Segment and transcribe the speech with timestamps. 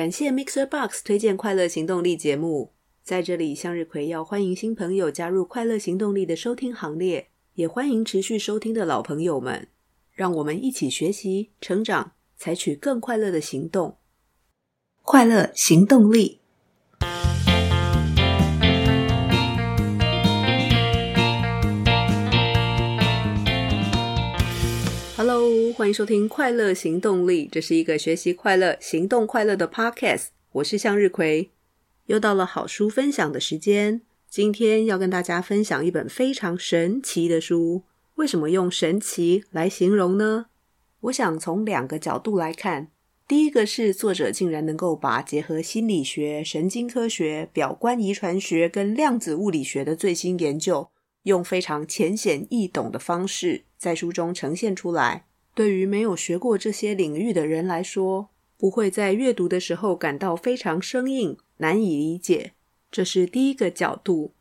[0.00, 2.72] 感谢 Mixer Box 推荐《快乐行动力》节目。
[3.02, 9.68] 在这里，向日葵要欢迎新朋友加入《快乐行动力》的收听行列，也欢迎持续收听的老朋友们。
[10.14, 13.98] 让我们一起学习、成长，采取更快乐的行动。
[15.02, 16.39] 快乐行动力。
[25.22, 30.28] Hello，欢迎收听《快乐行动力》，这是一个学习快乐、行动快乐的 Podcast。
[30.52, 31.50] 我是向日葵。
[32.06, 34.00] 又到了好书分享的时间，
[34.30, 37.82] 今天要跟大家分享一本非常神奇的书。
[38.14, 40.46] 为什么用神奇来形容呢？
[41.00, 42.88] 我想从两个角度来看。
[43.28, 50.88] 第一个是作者竟然能够把结合心理学、神经科学、表观遗传学跟量子物理学的最新研究，
[51.24, 55.24] 用非常浅显易懂的方式在书中呈现出来。
[55.54, 61.38] 对于没有学过这些领域的人来说，不会在阅读的时候感到非常生硬。
[61.56, 62.52] 难以理解，
[62.90, 64.32] 这是第一个角度。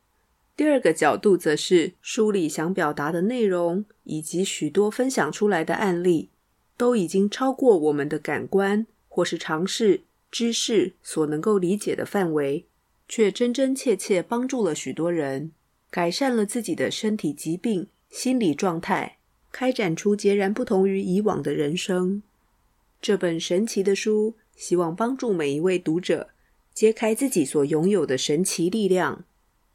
[0.55, 6.29] 第二个角度则是书里想表达的内容，以及许多分享出来的案例，
[6.75, 12.65] 都已经超过我们的感官或是常识知识所能够理解的范围，
[13.07, 15.51] 却真真切切帮助了许多人，
[15.89, 19.18] 改善了自己的身体疾病、心理状态，
[19.51, 22.21] 开展出截然不同于以往的人生。
[23.01, 26.29] 这本神奇的书，希望帮助每一位读者。
[26.71, 29.25] 揭开自己所拥有的神奇力量。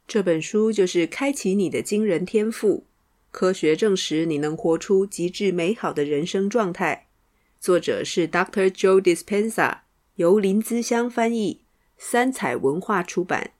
[0.07, 2.77] 这本书就是《开启你的惊人天赋》，
[3.29, 7.05] 科学证实你能活出极致美好的人生状态。
[7.59, 8.71] 作者是 Dr.
[8.71, 9.79] Joe Dispenza，
[10.15, 11.61] 由林姿香翻译，
[11.97, 13.51] 三彩文化出版。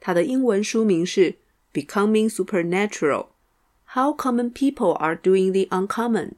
[0.00, 1.32] 他的英文书名是
[1.72, 3.28] 《Becoming Supernatural:
[3.92, 6.28] How Common People Are Doing the Uncommon》。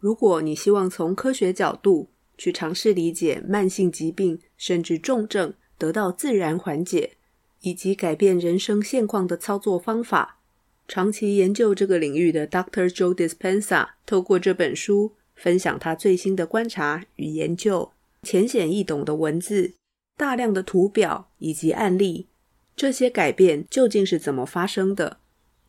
[0.00, 7.12] 如果你希望从科学角度，去尝试理解慢性疾病甚至重症得到自然缓解，
[7.60, 10.40] 以及改变人生现况的操作方法。
[10.88, 12.88] 长期研究这个领域的 Dr.
[12.88, 17.92] Joe Dispenza 透过这本书分享他最新的观察与研究，
[18.24, 19.74] 浅显易懂的文字、
[20.16, 22.26] 大量的图表以及案例。
[22.74, 25.18] 这些改变究竟是怎么发生的？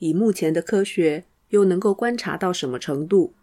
[0.04, 3.34] 以目前的科学又能够观察到什么程度？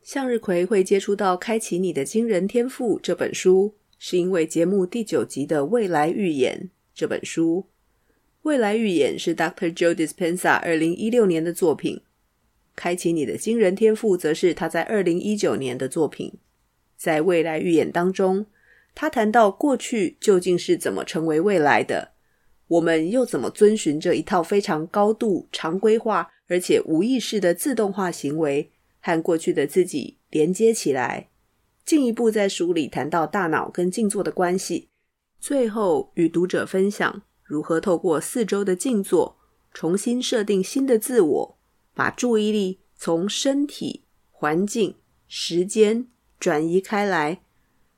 [0.00, 6.58] 向日葵会接触到《开启你的惊人天赋》这本书，是因为节目第九集的《未来预言》
[6.94, 7.66] 这本书。
[8.44, 9.74] 《未来预言》是 Dr.
[9.74, 11.96] Joe Dispenza 二零一六年的作品，
[12.74, 16.32] 《开启你的惊人天赋》则是他在二零一九年的作品。
[16.96, 18.46] 在《未来预言》当中，
[18.94, 22.12] 他谈到过去究竟是怎么成为未来的，
[22.68, 28.70] 我们又怎么遵循这一套非常高度常规化而且无意识的自动化行为。
[29.06, 31.28] 和过去的自己连接起来，
[31.84, 34.88] 进一步在书里谈到大脑跟静坐的关系，
[35.38, 39.36] 最后与读者分享如何透过四周的静坐，
[39.74, 41.58] 重新设定新的自我，
[41.92, 44.96] 把注意力从身体、环境、
[45.28, 46.06] 时间
[46.40, 47.42] 转移开来，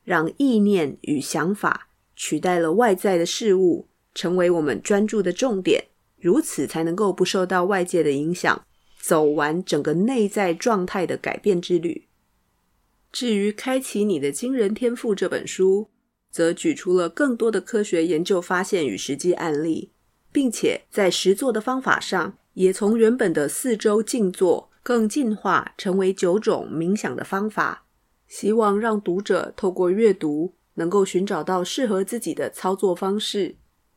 [0.03, 5.85] 让意念与想法取代了外在的事物，成为我们专注的重点，
[6.19, 8.65] 如此才能够不受到外界的影响。
[8.99, 12.09] 走完整个内在状态的改变之旅。
[13.13, 15.91] 至于《开启你的惊人天赋》这本书，
[16.33, 19.93] 则举出了更多的科学研究发现与实际案例，
[20.33, 27.87] 并且在实作的方法上，也从原本的四周静坐更进化成为九种冥想的方法。
[28.27, 33.55] 希望让读者透过阅读，能够寻找到适合自己的操作方式，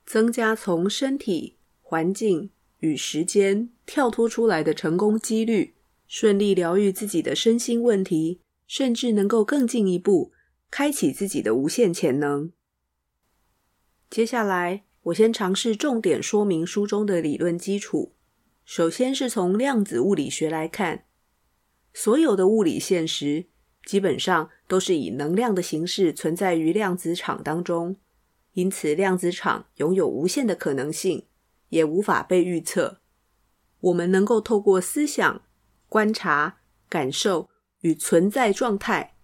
[0.10, 2.50] 增加从身体、环境。
[2.80, 5.76] 与时间跳脱出来的成功几率，
[6.08, 10.32] 顺利疗愈自己的身心问题，甚至能够更进一步
[10.72, 12.52] 开启自己的无限潜能。
[14.10, 18.14] 接下来，我先尝试重点说明书中的理论基础。
[18.64, 21.04] 首先是从量子物理学来看，
[21.94, 23.48] 所有的物理现实
[23.86, 27.98] 基本上都是以能量的形式存在于量子场当中，
[28.54, 31.26] 因此量子场拥有无限的可能性。
[31.70, 32.98] 也无法被预测。
[33.80, 35.44] 我们能够透过思想、
[35.88, 36.58] 观察、
[36.90, 37.50] 感受
[37.82, 39.16] 与存在状态，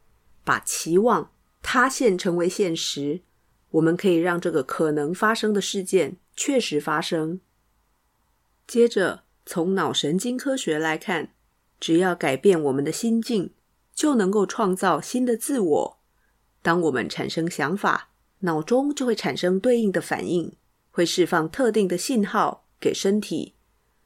[0.44, 1.32] 把期望
[1.62, 3.22] 塌陷成为现实。
[3.72, 7.42] 我们可以让这个可能发生的事件确实发生。
[8.68, 11.34] 接着，从脑神经科学来看，
[11.80, 13.54] 只要改变我们的心境，
[13.94, 16.00] 就能够创造新的自我。
[16.62, 18.12] 当我们产生想法，
[18.46, 20.56] 脑中就会产生对应的反应。
[20.90, 23.56] 会释放特定的信号给身体，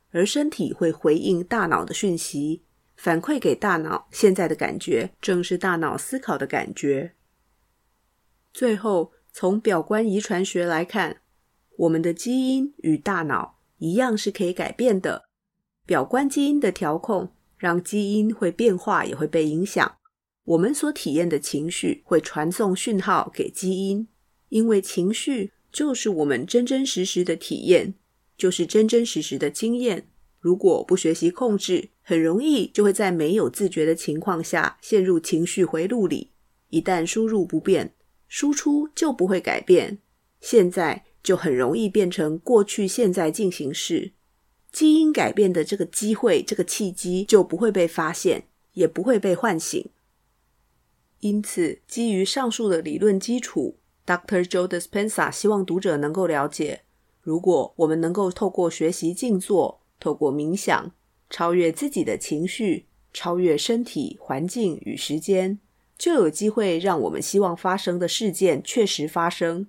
[0.10, 2.64] 而身体会回应大脑的讯息，
[2.96, 7.14] 反馈给大脑现在的感觉，正是大脑思考的感觉。
[8.52, 11.22] 最后，从表观遗传学来看，
[11.78, 15.30] 我们的基因与大脑一样是可以改变的。
[15.86, 19.98] 表观基因的调控，让基因会变化，也会被影响。
[20.46, 24.08] 我们所体验的情绪会传送讯号给基因，
[24.50, 27.94] 因为情绪就是我们真真实实的体验，
[28.38, 30.08] 就是真真实实的经验。
[30.40, 36.32] 如果不学习控制，很容易就会在没有自觉的情况下陷入情绪回路里。
[36.70, 37.94] 一旦输入不变，
[38.28, 40.00] 输出就不会改变。
[40.40, 44.14] 现在就很容易变成过去现在进行式。
[44.72, 48.44] 基因改变的这个机会，这个契机就不会被发现，
[48.74, 49.90] 也不会被唤醒。
[51.22, 53.79] 因此，基于上述的理论基础
[54.10, 54.44] ，Dr.
[54.44, 56.82] Joe Dispenza 希望读者能够了解：
[57.22, 60.92] 如果我们能够透过学习静坐，透过冥想，
[61.30, 65.60] 超越自己的情绪，超越身体、环境与时间，
[65.96, 69.68] 就有机会让我们希望发生的事件确实发生，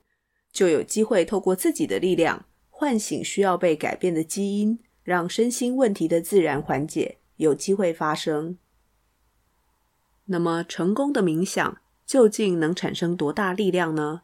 [0.51, 4.79] 就有机会透过自己的力量，唤醒需要被改变的基因。
[5.03, 8.59] 让身心问题的自然缓解有机会发生。
[10.27, 14.23] 那么，成功的冥想究竟能产生多大力量呢？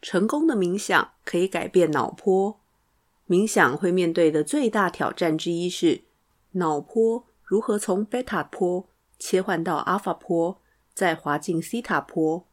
[0.00, 2.60] 成功的冥想可以改变脑波。
[3.28, 6.02] 冥想会面对的最大挑战之一是，
[6.52, 8.88] 脑波如何从贝塔波
[9.18, 10.60] 切换到阿法波，
[10.94, 12.46] 再滑进西塔波，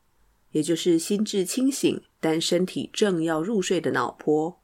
[0.52, 4.60] 也就是心智清醒但身体正要入睡的脑波。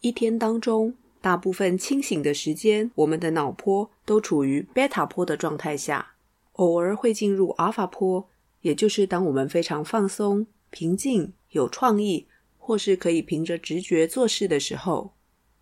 [0.00, 6.12] 一天当中，大部分清醒的时间，我们的脑波都处于贝塔波的状态下，
[6.52, 8.28] 偶尔会进入阿法波，
[8.60, 12.28] 也就是当我们非常放松、平静、有创意，
[12.58, 15.14] 或是可以凭着直觉做事的时候。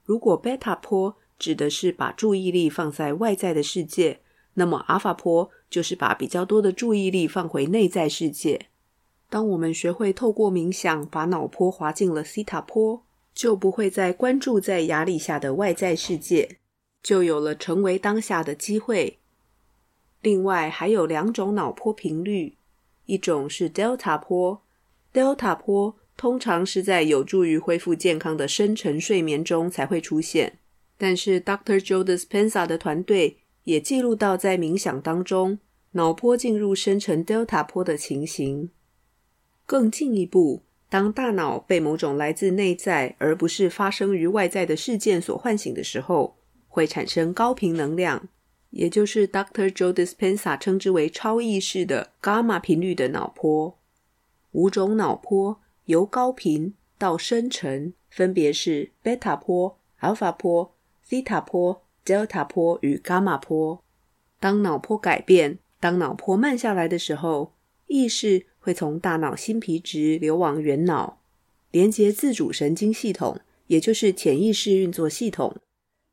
[0.05, 4.21] 如果贝塔波指的是把注意力放在外在的世界，
[4.55, 8.67] 那么阿法波就是把比较多的注意力放回内在世界。
[9.31, 13.05] 当我们学会透过冥想把脑波滑进了西塔波。
[13.35, 16.59] 就不会再关注在压力下的外在世界，
[17.03, 19.21] 就有了成为当下的机会。
[20.21, 22.59] 另外还有两种脑波频率，
[23.06, 24.61] 一种是 Delta 波
[25.12, 30.59] ，Delta 波通常是在有助于恢复健康的深层睡眠中才会出现，
[30.97, 31.79] 但是 Dr.
[31.79, 35.59] Joe Dispenza 的团队也记录到在冥想当中，
[35.93, 38.70] 脑波进入深层 Delta 波的情形。
[39.67, 40.62] 更进一步。
[40.88, 46.37] 当大脑被某种来自内在而不是发生于外在的事件所唤醒的时候，
[46.69, 48.29] 会产生高频能量，
[48.69, 49.70] 也就是 Dr.
[49.70, 53.79] Joe Dispenza 称之为超意识的伽马频率的脑波。
[54.52, 63.82] 五种脑波由高频到深沉，分别是贝塔波、阿尔法波、西塔波、德尔塔波与伽马波。
[64.38, 67.52] 当脑波改变，当脑波慢下来的时候，
[67.87, 71.20] 意识会从大脑新皮质流往原脑，
[71.70, 75.56] 连接自主神经系统，也就是潜意识运作系统。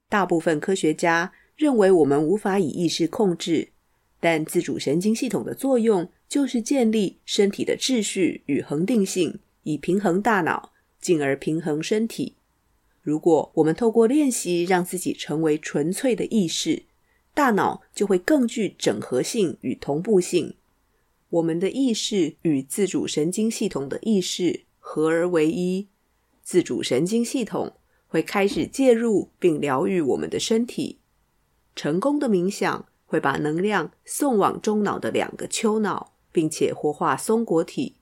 [0.08, 3.70] 大部分科学家认为我们无法以意识控制，
[4.20, 10.72] 但自主神经系统的作用就是建立身体的秩序与恒定性，以平衡大脑，
[11.02, 12.36] 进而平衡身体。
[13.02, 16.84] 如果我们透过练习让自己成为纯粹的意识，
[17.34, 20.56] 大脑就会更具整合性与同步性。
[21.30, 25.88] 我们的意识与自主神经系统的意识合而为一，
[26.44, 27.74] 自主神经系统
[28.08, 31.00] 会开始介入并疗愈我们的身体。
[31.76, 37.98] 成功的冥想会把能量送往中脑的两个丘脑，并且活化松果体，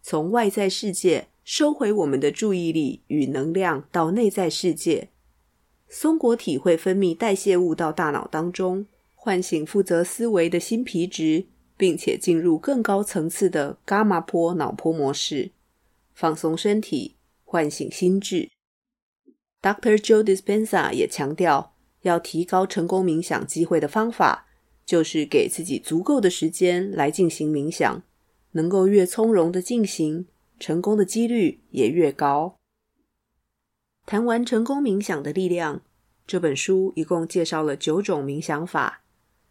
[0.00, 5.10] 从外在世界收回我们的注意力与能量到内在世界。
[5.86, 11.48] 松果体会分泌代谢物到大脑当中，唤醒负责思维的新皮质。
[11.76, 15.50] 并且进入更高层次的伽马波脑波模式，
[16.14, 18.48] 放松身体，唤醒心智。
[19.60, 19.96] Dr.
[19.96, 24.46] Joe Dispenza 也强调，要提高成功冥想机会的方法，
[24.86, 28.02] 就是给自己足够的时间来进行冥想，
[28.52, 30.26] 能够越从容的进行，
[30.60, 32.56] 成功的几率也越高。
[34.06, 35.82] 谈完成功冥想的力量，
[36.26, 39.02] 这本书一共介绍了九种冥想法。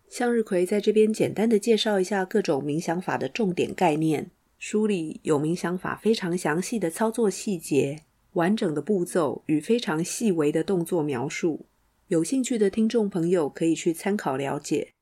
[0.08, 4.30] 向日葵在这边简单的介绍一下各种冥想法的重点概念。
[4.60, 11.66] 书里有冥想法非常详细的操作细节、完整的步骤与非常细微的动作描述。
[12.10, 14.93] 有兴趣的听众朋友可以去参考了解。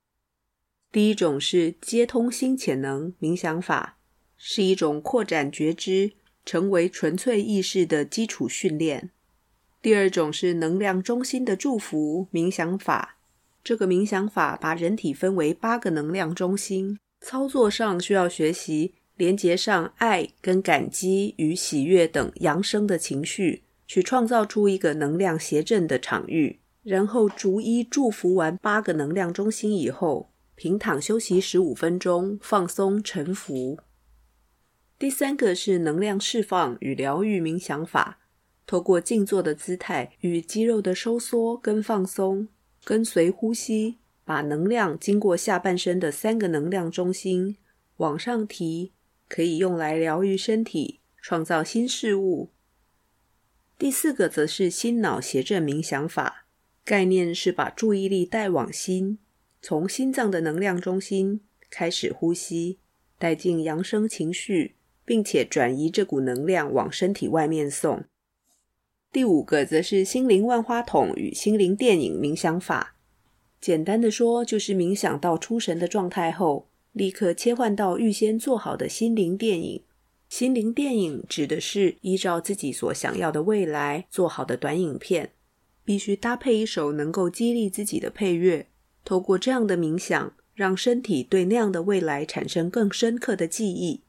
[0.91, 3.97] 第一种是接通心潜能冥想法，
[4.35, 6.11] 是一种扩展觉知、
[6.45, 9.09] 成为纯粹意识的基础训练。
[9.81, 13.17] 第二种是能量中心的祝福冥想法。
[13.63, 30.30] 这个冥想法把人体分为八个能量中心，操作上需要学习连接上爱跟感激与喜悦等扬升的情绪，去创造出一个能量谐振的场域，然后逐一祝福完八个能量中心以后，
[30.61, 33.79] 平躺休息十五分钟，放松沉浮。
[34.99, 38.19] 第三个是能量释放与疗愈冥想法，
[38.67, 42.47] 透过静坐的姿态与肌肉的收缩跟放松，
[42.83, 47.57] 跟随呼吸，把能量经过下半身的三个能量中心
[47.97, 48.91] 往上提，
[49.27, 52.51] 可以用来疗愈身体，创造新事物。
[53.79, 56.45] 第四个则是心脑协振冥想法，
[56.85, 59.17] 概念是把注意力带往心。
[59.61, 62.79] 从心脏的能量中心开始呼吸，
[63.19, 64.75] 带进扬升情绪，
[65.05, 68.03] 并且转移这股能量往身体外面送。
[69.11, 72.95] 第五个则是心灵万花筒与心灵电影冥想法。
[73.59, 79.83] 简单的说，就是冥想到出神的状态后，立刻切换到预先做好的心灵电影。
[80.27, 85.33] 心灵电影指的是依照自己所想要的未来做好的短影片，
[85.83, 88.67] 必须搭配一首能够激励自己的配乐。
[89.03, 94.01] 透过这样的冥想，让身体对那样的未来产生更深刻的记忆，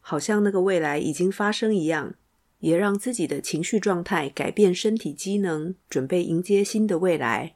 [0.00, 2.14] 好像那个未来已经发生一样，
[2.60, 7.54] 也让自己的情绪状态改变身体机能，准备迎接新的未来。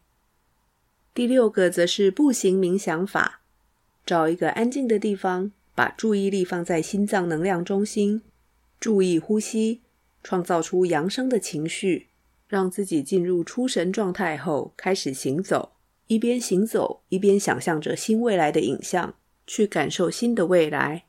[1.13, 3.41] 第六个则是步行冥想法，
[4.05, 8.23] 找一个安静的地方，把注意力放在心脏能量中心，
[8.79, 9.81] 注意呼吸，
[10.23, 12.09] 创造出扬升的情绪，
[12.47, 15.73] 让自己进入出神状态后，开始行走。
[16.09, 19.15] 一边行走，一边想象着新未来的影像，
[19.47, 21.05] 去感受新的未来。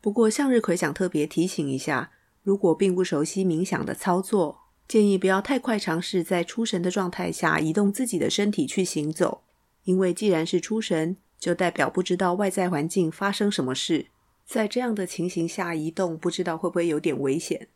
[0.00, 2.10] 不过，向日葵想特别提醒一下，
[2.42, 9.42] 如果并不熟悉冥想的操作，建议不要太快尝试在出神的状态下移动自己的身体去行走，
[9.84, 14.06] 因为既然是出神，就代表不知道外在环境发生什么事，
[14.44, 17.68] 在这样的情形下移动，不知道会不会有点危险，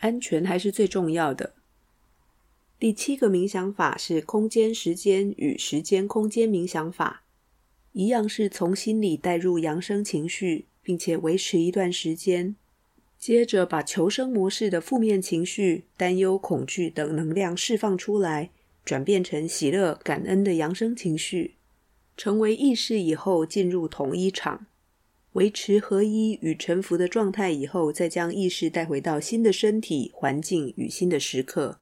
[0.00, 1.54] 安全还是最重要的。
[2.80, 7.24] 第七个冥想法是空间时间与时间空间冥想法，
[7.90, 12.54] 一样是从心里带入扬升情绪，并且维持一段时间，
[13.18, 18.50] 接着把求生模式的负面情绪、担忧、恐惧等能量释放出来，
[18.84, 21.56] 转变成喜乐、感恩的扬升情绪，
[22.16, 24.66] 成为意识以后进入统一场，
[25.32, 31.80] 维持合一与臣服的状态以后，再将意识带回到新的身体、环境与新的时刻。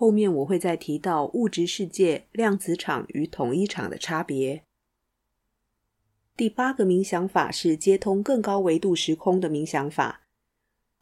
[0.00, 4.64] 后面我会再提到物质世界、量子场与统一场的差别。
[6.34, 10.22] 第八个冥想法是接通更高维度时空的冥想法，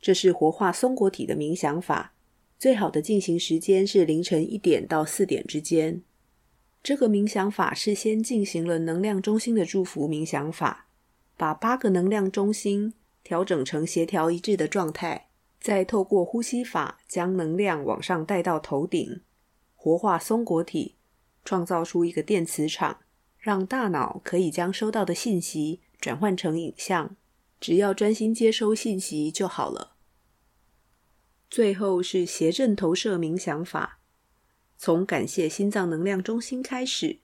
[0.00, 2.12] 这是活化松果体的冥想法。
[2.58, 6.02] 最好的进行时间是凌晨一点到四点之间。
[6.82, 10.88] 这个冥想法是先进行了能量中心的祝福冥想法，
[11.36, 15.27] 把八个能量中心调整成协调一致的状态。
[15.60, 19.20] 再透过呼吸法将能量往上带到头顶，
[19.74, 20.94] 活化松果体，
[21.44, 22.98] 创造出一个电磁场，
[23.38, 27.16] 让大脑可以将收到的信息转换成影像，
[27.60, 29.92] 只要专心接收信息就好了。
[31.50, 33.98] 最后是谐振投射冥想法，
[34.76, 37.18] 从感谢心脏能量中心开始，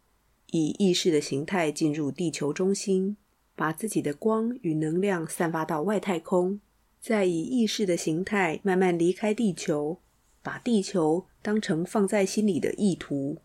[0.50, 3.16] 以意识的形态进入地球中心，
[3.54, 6.60] 把自己的光与能量散发到外太空。
[7.04, 9.98] 再以意识的形态慢慢离开地球，
[10.42, 13.42] 把地球当成放在心里的意图。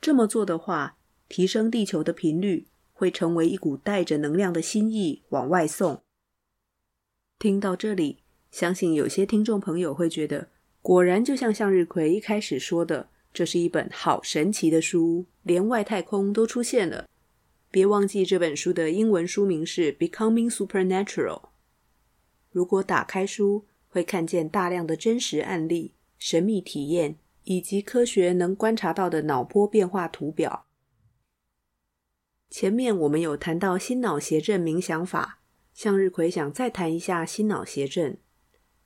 [0.00, 0.96] 这么做的话，
[1.28, 6.00] 提升地球的频率，会成为一股带着能量的心意往外送。
[7.38, 10.48] 听到这里，相信有些听众朋友会觉得，
[10.80, 17.06] 果然就像向日葵一开始说的，这是一本好神奇的书，连外太空都出现了。
[17.70, 21.40] 别忘记这本书的英文书名是《Becoming Supernatural》。
[22.52, 30.66] 如果打开书，会看见大量的真实案例、神秘体验，以及科学能观察到的脑波变化图表。
[32.50, 35.40] 前面我们有谈到心脑谐振冥想法，
[35.72, 38.18] 向日葵想再谈一下心脑谐振。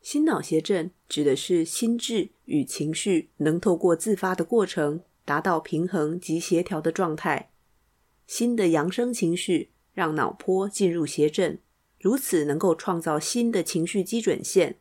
[0.01, 7.51] 心脑谐振指的是心智与情绪能透过自发的过程，达到平衡及协调的状态。
[8.29, 11.59] 心的扬升情绪让脑波进入谐振。
[11.99, 14.81] 如此能够创造新的情绪基准线。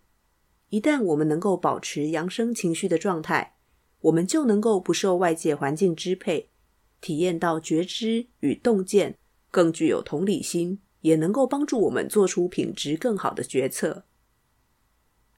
[0.69, 3.55] 一旦我们能够保持扬升情绪的状态，
[4.01, 6.50] 我们就能够不受外界环境支配，
[7.00, 9.17] 体验到觉知与洞见，
[9.51, 14.05] 更具有同理心，也能够帮助我们做出品质更好的决策。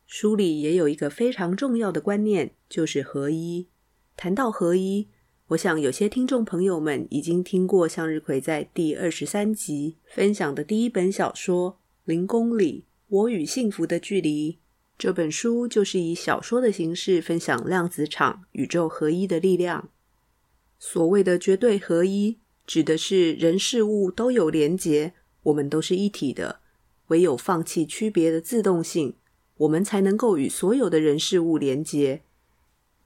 [0.05, 3.67] 书里也有一个非常重要的观念，就是合一。
[4.15, 5.09] 谈到合一，
[5.49, 11.71] 我想有些听众朋友们已经听过向日葵在第二十三集分享的第一本小说
[12.03, 14.57] 《零公里：我与幸福的距离。
[14.97, 19.89] 这本书就是以小说的形式分享量子场宇宙合一的力量。
[20.79, 25.13] 所谓的绝对合一，指的是人事物都有连结，
[25.43, 26.59] 我们都是一体的。
[27.07, 29.15] 唯有放弃区别的自动性，
[29.59, 32.23] 我们才能够与所有的人事物连结。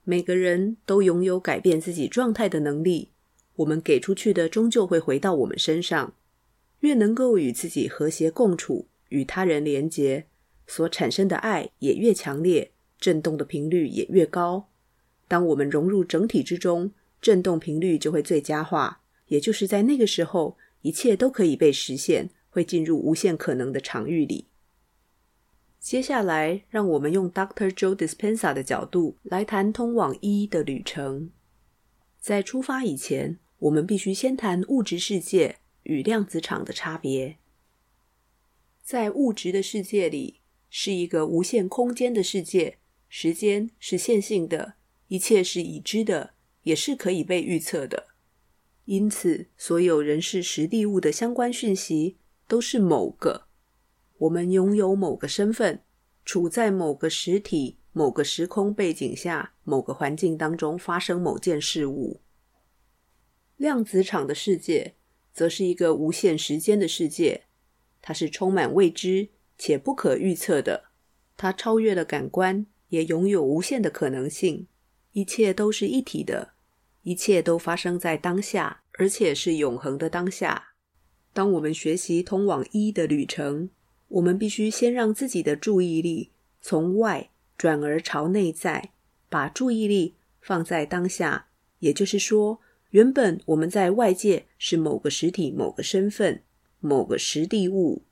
[0.04, 3.10] 每个人都拥有改变自己状态的能力。
[3.56, 6.14] 我们给出去的终究会回到我们身上。
[6.80, 10.26] 越能够与自己和谐共处，与他人连结。
[10.66, 14.68] 所产生的爱也越强烈，震动的频率也越高。
[15.28, 16.90] 当我们融入整体之中，
[17.20, 19.00] 震动频率就会最佳化。
[19.28, 24.46] 也就是在那个时候，一切都可以被实现，会进入无限可能的场域里。
[25.82, 27.68] 接下来，让我们用 Dr.
[27.68, 31.32] Joe Dispenza 的角度来谈通往一的旅程。
[32.20, 37.38] 在出发以前，我们必须先谈物质世界与量子场的差别。
[38.84, 44.74] 在物质的世界里，是一个无限空间的世界，时间是线性的，
[45.08, 48.06] 一切是已知的，也是可以被预测的。
[48.84, 53.48] 因此，所有人事实地物的相关讯息都是某个。
[54.22, 55.82] 我们拥有某个身份，
[56.24, 62.20] 处在某个实体、某个时空背景下、某个环境当中发生某件事物。
[63.56, 64.94] 量子场的世界，
[65.32, 67.46] 则是一个无限时间的世界，
[68.00, 69.30] 它是充满未知。
[69.58, 70.86] 且不可预测的，
[71.36, 74.66] 它超越了感官，也拥有无限的可能性。
[75.12, 76.54] 一切都是一体的，
[77.02, 80.74] 一切都发生在当下，而且是永恒的当下。
[81.32, 83.70] 当我们学习通往一的旅程，
[84.12, 88.90] 我们必须先让自己的注意力从外转而朝内在，
[89.28, 91.46] 把注意力放在当下。
[91.78, 96.42] 也就是说，原本我们在外界是某个实体、某个身份、
[96.80, 98.02] 某个实地物。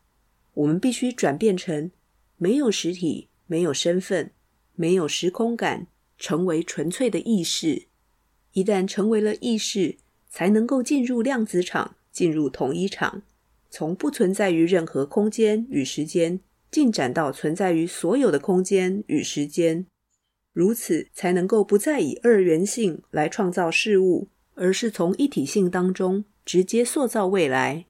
[0.55, 1.91] 我们必须转变成
[2.37, 4.31] 没有实体、没有身份、
[4.75, 7.83] 没有时空感，成为纯粹的意识。
[8.55, 9.97] 一旦成为了意识，
[10.29, 13.23] 才能够进入量子场，进入统一场，
[13.71, 19.87] 从不存在于任何空间与时间，进展到存在于所有的空间与时间。
[20.53, 27.87] 如此，才能够不再以二元性来创造事物，而是从一体性当中直接塑造未来。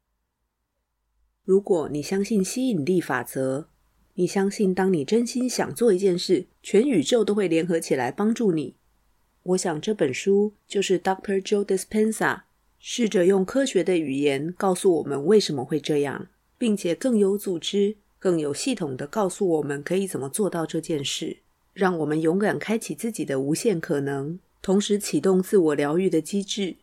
[1.43, 3.69] 如果你相信吸引力法则，
[4.15, 8.77] 你相信当你真心想做一件事，全宇宙都会联合起来帮助你。
[9.43, 11.41] 我想这本书就是 Dr.
[11.41, 12.43] Joe Dispenza
[12.83, 21.37] 试着用科学的语言告诉我们为什么会这样，并且更有组织、更有系统的告诉我们可以怎么做到这件事，
[21.75, 26.77] 让我们勇敢开启自己的无限可能，同时启动自我疗愈的机制。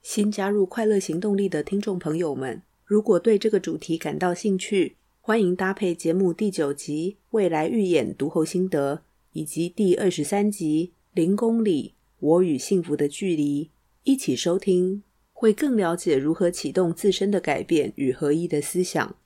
[0.00, 2.62] 新加入快乐行动力的听众朋友们。
[2.84, 8.94] 如果对这个主题感到兴趣，欢迎搭配节目第九集《未来预演读后心得》
[9.32, 13.64] 以及第二十三集《零公里我与幸福的距离》
[14.04, 15.02] 一起收听，
[15.38, 19.16] 会更了解如何启动自身的改变与合一的思想。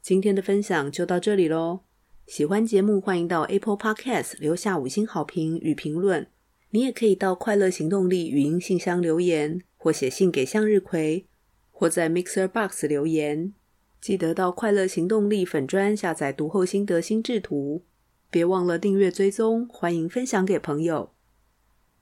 [0.00, 1.80] 今天的分享就到这里喽。
[2.26, 6.26] 喜欢节目，欢迎到 Apple Podcast 留下五星好评与评论。
[6.70, 11.26] 你也可以到快乐行动力语音信箱留言，或写信给向日葵。
[11.70, 13.52] 或在 Mixer Box 留言，
[14.00, 17.84] 记得到快乐行动力粉砖下载读后心得心智图，
[18.30, 21.12] 别忘了订阅追踪，欢迎分享给朋友。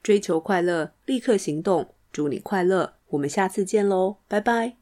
[0.00, 4.77] 追求快乐，立刻行动，祝你快乐，我们下次见喽，拜拜。